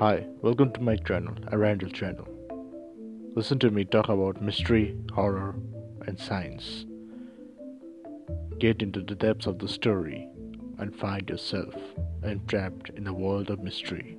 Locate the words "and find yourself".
10.78-11.76